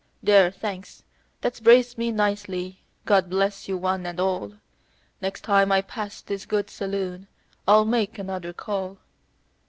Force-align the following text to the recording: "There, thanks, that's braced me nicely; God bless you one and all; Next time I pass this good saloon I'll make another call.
"There, 0.23 0.49
thanks, 0.49 1.03
that's 1.41 1.59
braced 1.59 1.95
me 1.95 2.11
nicely; 2.11 2.81
God 3.05 3.29
bless 3.29 3.67
you 3.67 3.77
one 3.77 4.07
and 4.07 4.19
all; 4.19 4.53
Next 5.21 5.41
time 5.41 5.71
I 5.71 5.83
pass 5.83 6.21
this 6.23 6.47
good 6.47 6.71
saloon 6.71 7.27
I'll 7.67 7.85
make 7.85 8.17
another 8.17 8.51
call. 8.51 8.97